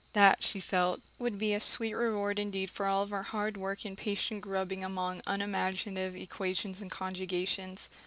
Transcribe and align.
That, 0.13 0.41
she 0.41 0.59
felt, 0.59 0.99
would 1.19 1.37
be 1.37 1.53
a 1.53 1.59
sweet 1.59 1.93
reward 1.93 2.39
indeed 2.39 2.71
for 2.71 2.87
all 2.87 3.05
her 3.05 3.21
hard 3.21 3.55
work 3.55 3.85
and 3.85 3.95
patient 3.95 4.41
grubbing 4.41 4.83
among 4.83 5.21
unimaginative 5.27 6.15
equations 6.15 6.81
and 6.81 6.89
conjugations. 6.89 7.87